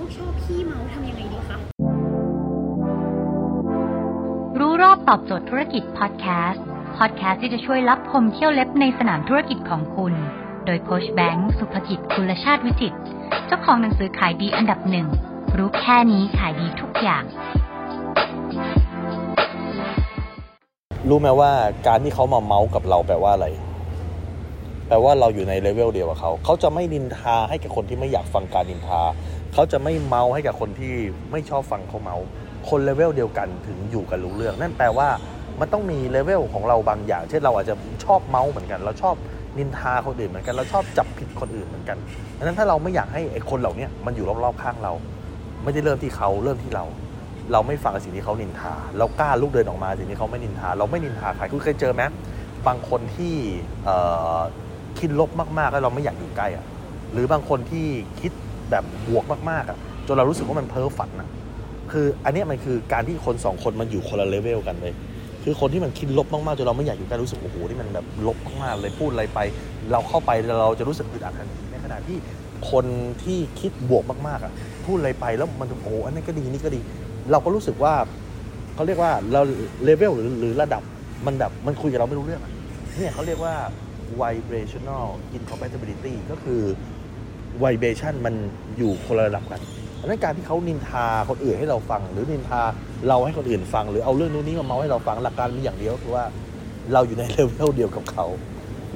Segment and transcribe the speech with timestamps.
[0.04, 1.58] วกชอบขี้เมาส์ทำยังไงดีคะ
[4.58, 6.64] รู้รอบตอบโจทย์ธุรกิจพอดแคสต์
[6.98, 10.14] พอดแคสต์ที่จะช่วยลับคมเขี้ยวเล็บในสนามธุรกิจของคุณ
[10.66, 12.98] โดยโค้ชแบงค์สุภกิจคุณชาติวิจิตร
[13.46, 15.06] เจ้าของหนังสือขายดีอันดับหนึ่ง
[15.56, 17.24] รู้แค่นี้ขายดีทุกอย่าง
[21.08, 21.52] รู้ไหมว่า
[21.86, 23.48] การที่เขามาเมาส์กับเราแปลว่าอะไร
[24.88, 29.02] แปลว่าเราอยู่ในเลเวลเดียวกับเขา เขาจะไม่นินทาให้กับคนที่ไม่อยากฟังการนินทา
[29.52, 30.92] เขาจะไม่เม้าส์ให้กับคนที่
[31.30, 32.16] ไม่ชอบฟังเขาเม้าส์
[32.68, 35.08] คนเลเวลเดียวกันถึงอยู่กันรู้เรื่อง นั่นแปลว่า
[35.60, 39.14] มันต้องมีเลเวลของเราบางอย่าง เช่นเราอาจจะชอบเม้าส์เหมือนกัน เราชอบ
[39.58, 41.98] นินทาคนอื่นเหมือนกัน เราชอบจับผิดคนอื่นเหมือนกัน
[42.38, 44.92] ดังนั้นถ้าเราไม่อยากให้ไอ้คนเหล่านี้มันอยู่รอบๆข้างเรา
[45.64, 46.84] ไม่ได้เริ่มที่เขาเริ่มที่เรา
[47.52, 52.02] เราไม่ฟังสิ่งที่เขานินทา เรากล้าลุกเดินออกมาสิ่งที่เขาไม่นินทา เราไม่นินทาใครคุณเคยเจอไหม
[52.66, 53.34] บางคนที่
[54.98, 56.64] คิดลบมากๆแล้วเราไม่อยากอยู่ใกล้อะ
[57.12, 57.86] หรือบางคนที่
[58.20, 58.32] คิด
[58.70, 61.28] แบบบวกมากๆอะจนเรารู้สึกว่ามันเพ้อฝันอะ
[61.92, 64.92] คืออันนี้มันคือการที่คนสองคนมันอยู่คนละเลเวลกันเลย
[65.44, 69.38] คือคนที่มันคิดลบมากๆจนเราไม่อยากอยู่ใกล้รู้สึกโอ้โหที่มันแบบลบมากๆเลยพูดอะไรไป
[69.92, 72.16] เราเข้าไปเราจะรู้สึกอึดอัดทันทีในขณะที่
[72.70, 72.84] คน
[73.22, 74.52] ที่คิดบวกมากๆอะ
[74.84, 76.80] พูดอะไรไปแล้วมันโอ้โหอันนี้ก็ดีนี่ก็ดี
[77.30, 77.94] เราก็รู้สึกว่า
[78.74, 79.40] เขาเรียกว่าเรา
[79.84, 80.82] เลเวลหรือหรือระดับ
[81.26, 82.52] มันแบบมันคุยกับเราไม่รู้เรื่องอะ
[82.96, 83.54] เนี่ยเขาเรียกว่า
[84.22, 86.62] vibrational incompatibility ก็คือ
[87.62, 88.34] vibration มัน
[88.78, 89.60] อยู่คนละระดับกัน
[90.00, 92.60] ดังนั้นการที่เขานินทาคนอื่นให้เราฟัง หรือนินทา
[93.08, 96.24] เราให้คนอื่นฟัง หรือเอาเรื่องนู้นนี้มาเมาให้เราฟังหลักการมีอย่างเดียวคือว่า
[96.92, 98.26] เราอยู่ในเลเวลเดียวกับเขา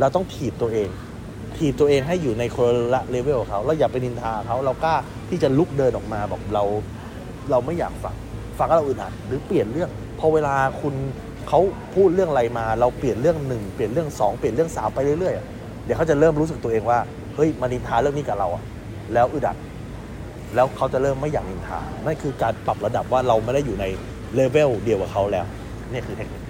[0.00, 0.88] เราต้องถีบตัวเอง
[1.56, 4.94] ถีบตัวเองให้อยู่ในคนละเลเวลกับเขาเราอย่าไปนินทาเขาเรากล้า
[5.28, 6.64] ที่จะลุกเดินออกมาบอกเรา
[7.50, 8.14] เราไม่อยากฟัง
[8.58, 10.94] ฟังแล้วเราอึดอัดหรือเปลี่ยนเรื่องพอเวลาคุณ
[11.48, 11.60] เขา
[11.94, 16.98] พูดเรื่องอะไรมา เราเปลี่ยนเรื่องหนึ่งเปลี่ยนเรื่องสองเปลี่ยนเรื่องสามไปเรื่อยๆเดี๋ยวเขาจะเริ่มรู้สึกตัวเองว่า
[17.36, 18.62] เฮ้ยมานินทาเรื่องนี้กับเราอะ
[19.12, 19.56] แล้วอึดอัด
[20.54, 23.84] แล้วเขาจะเริ่มไม่อยากนินทานั่นคือการปรับระดับว่าเราไม่ได้อยู่ใน
[24.34, 25.44] เลเวลเดียวกับเขาแล้ว
[25.92, 26.42] นี่คือเทคนิค